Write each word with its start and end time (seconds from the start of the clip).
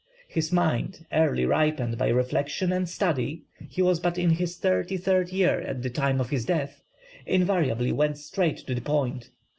His 0.27 0.51
mind, 0.51 1.05
early 1.13 1.45
ripened 1.45 1.99
by 1.99 2.07
reflection 2.07 2.71
and 2.73 2.89
study 2.89 3.43
(he 3.69 3.83
was 3.83 3.99
but 3.99 4.17
in 4.17 4.31
his 4.31 4.57
thirty 4.57 4.97
third 4.97 5.29
year 5.29 5.59
at 5.61 5.83
the 5.83 5.91
time 5.91 6.19
of 6.19 6.31
his 6.31 6.43
death), 6.43 6.81
invariably 7.27 7.91
went 7.91 8.17
straight 8.17 8.57
to 8.65 8.73
the 8.73 8.81
point. 8.81 9.29